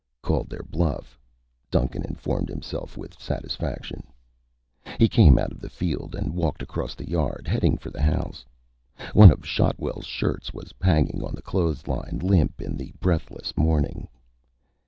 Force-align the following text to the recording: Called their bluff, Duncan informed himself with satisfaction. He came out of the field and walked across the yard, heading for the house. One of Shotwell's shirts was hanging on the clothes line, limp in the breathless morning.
Called 0.23 0.49
their 0.49 0.63
bluff, 0.63 1.19
Duncan 1.69 2.03
informed 2.03 2.49
himself 2.49 2.97
with 2.97 3.19
satisfaction. 3.21 4.01
He 4.97 5.07
came 5.07 5.37
out 5.37 5.51
of 5.51 5.59
the 5.59 5.69
field 5.69 6.15
and 6.15 6.33
walked 6.33 6.63
across 6.63 6.95
the 6.95 7.07
yard, 7.07 7.47
heading 7.47 7.77
for 7.77 7.91
the 7.91 8.01
house. 8.01 8.43
One 9.13 9.29
of 9.29 9.45
Shotwell's 9.45 10.07
shirts 10.07 10.55
was 10.55 10.73
hanging 10.81 11.23
on 11.23 11.35
the 11.35 11.43
clothes 11.43 11.85
line, 11.87 12.17
limp 12.23 12.63
in 12.63 12.75
the 12.77 12.95
breathless 12.99 13.55
morning. 13.55 14.07